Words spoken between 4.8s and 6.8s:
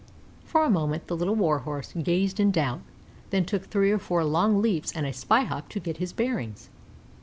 and a spy hop to get his bearings.